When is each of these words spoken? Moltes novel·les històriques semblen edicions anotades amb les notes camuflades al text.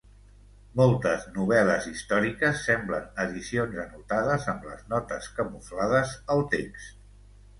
Moltes 0.79 1.25
novel·les 1.33 1.83
històriques 1.89 2.63
semblen 2.69 3.05
edicions 3.25 3.77
anotades 3.83 4.49
amb 4.55 4.65
les 4.69 4.81
notes 4.95 5.27
camuflades 5.41 6.17
al 6.37 6.45
text. 6.57 6.99